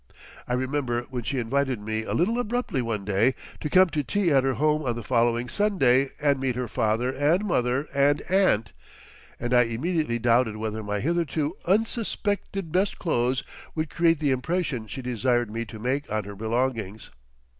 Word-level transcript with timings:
I 0.47 0.53
remember 0.55 1.03
when 1.11 1.21
she 1.21 1.37
invited 1.37 1.79
me 1.79 2.01
a 2.05 2.15
little 2.15 2.39
abruptly 2.39 2.81
one 2.81 3.05
day 3.05 3.35
to 3.59 3.69
come 3.69 3.89
to 3.89 4.03
tea 4.03 4.31
at 4.31 4.43
her 4.43 4.55
home 4.55 4.81
on 4.81 4.95
the 4.95 5.03
following 5.03 5.47
Sunday 5.47 6.09
and 6.19 6.39
meet 6.39 6.55
her 6.55 6.67
father 6.67 7.11
and 7.11 7.45
mother 7.45 7.87
and 7.93 8.19
aunt, 8.23 8.73
that 9.37 9.53
I 9.53 9.61
immediately 9.65 10.17
doubted 10.17 10.57
whether 10.57 10.81
my 10.81 11.01
hitherto 11.01 11.53
unsuspected 11.67 12.71
best 12.71 12.97
clothes 12.97 13.43
would 13.75 13.91
create 13.91 14.17
the 14.17 14.31
impression 14.31 14.87
she 14.87 15.03
desired 15.03 15.51
me 15.51 15.65
to 15.65 15.77
make 15.77 16.11
on 16.11 16.23
her 16.23 16.35
belongings. 16.35 17.11